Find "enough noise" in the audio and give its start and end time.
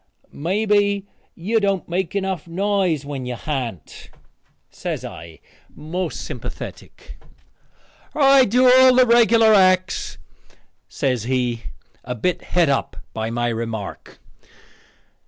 2.15-3.05